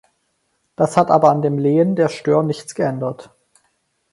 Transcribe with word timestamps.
Das 0.75 0.97
hat 0.97 1.11
aber 1.11 1.29
an 1.29 1.43
dem 1.43 1.59
Lehen 1.59 1.95
der 1.95 2.09
Stoer 2.09 2.41
nichts 2.41 2.73
geändert. 2.73 3.29